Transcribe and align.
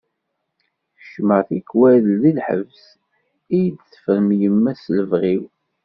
Keččmeɣ 0.97 1.41
tikwal 1.47 2.01
deg 2.07 2.23
lḥebs 2.37 2.81
iyi-d-tefren 3.57 4.29
yemma 4.41 4.73
s 4.73 4.83
lebɣi-w. 4.97 5.43